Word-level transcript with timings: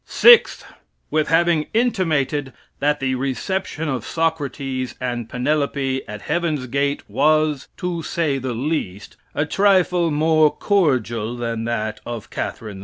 Sixth. 0.07 0.65
With 1.11 1.27
having 1.27 1.67
intimated 1.75 2.53
that 2.79 2.99
the 2.99 3.13
reception 3.13 3.87
of 3.87 4.03
Socrates 4.03 4.95
and 4.99 5.29
Penelope 5.29 6.01
at 6.07 6.23
heaven's 6.23 6.65
gate 6.65 7.07
was, 7.07 7.67
to 7.77 8.01
say 8.01 8.39
the 8.39 8.55
least, 8.55 9.15
a 9.35 9.45
trifle 9.45 10.09
more 10.09 10.49
cordial 10.49 11.37
than 11.37 11.65
that 11.65 11.99
of 12.03 12.31
Catherine 12.31 12.79
II. 12.79 12.79